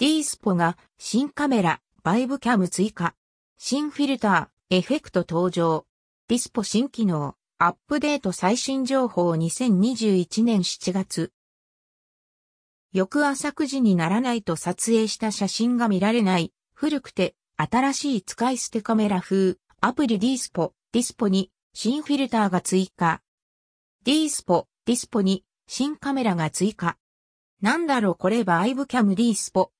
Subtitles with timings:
[0.00, 3.14] D スポが新カメラ、 Vibe Cam 追加。
[3.58, 5.84] 新フィルター、エフェクト登場。
[6.26, 11.32] Dispo 新機能、アップデート最新情報2021年7月。
[12.94, 23.20] 翌朝9時にならないと撮影した写真が見られない、古くて新しい使い捨てカメラ風、アプリ D スポ、ディスポに新フィルターが追加。
[24.04, 26.96] D スポ、ディスポに新カメラが追加。
[27.60, 29.72] なんだろうこれバイブキャム D スポ。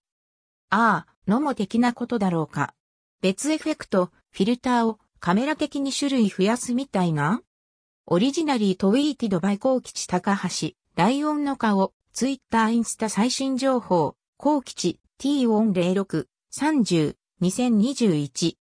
[0.71, 2.75] ああ、 NOMO 的なことだろうか。
[3.21, 7.43] 別エフェクト、フィルターをカメラ的に種類増やすみたいな？
[8.07, 18.55] Originally tweeted by コウキチ高橋、ライオンの顔、ツイッターインスタ最新情報、コウキチ T406、30、2021。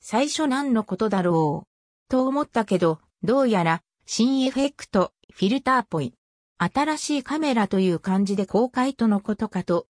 [0.00, 2.10] 最初何のことだろう？
[2.10, 6.14] と思ったけど、どうやら、新エフェクト、フィルターっぽい。
[6.58, 9.86] 新しいカメラという感じで公開とのことかと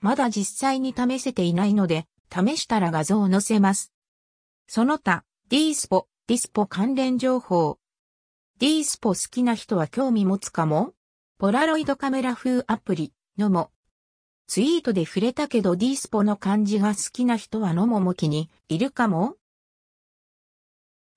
[0.00, 3.92] まだ実際に試せていないので、試したら画像を載せます。
[4.66, 7.78] その他、D スポ、ディスポ関連情報。
[8.58, 10.92] D スポ好きな人は興味持つかも？
[11.38, 13.70] ポラロイドカメラ風アプリ、のも。
[14.46, 19.36] ツイートで触れたけど D スポの感じが好きな人はのももきにいるかも？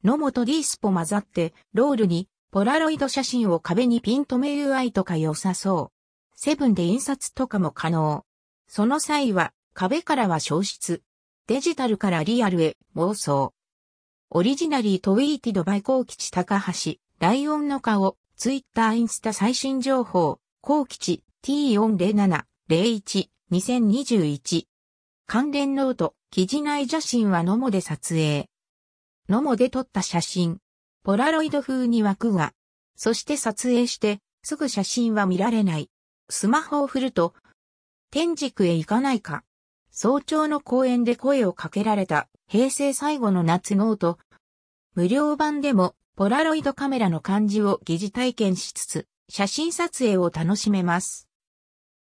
[0.04, 6.38] のもと D スポ混ざってロールにポラロイド写真を壁にピン止め UI とか良さそう。
[6.38, 8.26] セブンで印刷とかも可能。
[8.68, 11.02] その際は、壁からは消失。
[11.48, 13.54] デジタルからリアルへ妄想。
[14.30, 24.68] オリジナリートウィーティドバイコウキチ高橋、ライオンの顔、ツイッターインスタ最新情報、コウキチ T40701、2021。
[25.28, 28.50] 関連 note、記事内写真は NOMO で撮影。
[29.30, 30.60] NOMO で撮った写真。
[31.04, 32.54] ポラロイド風に枠が。
[32.96, 35.90] そして撮影して、すぐ写真は見られない。
[36.30, 37.34] スマホを振ると、
[38.14, 39.44] 天竺へ行かないか。
[39.90, 44.20] 早朝の公園で声をかけられた平成最後の夏 note。
[44.94, 51.28] 無料版でもポラロイドカメラの感じを疑似体験しつつ写真撮影を楽しめます。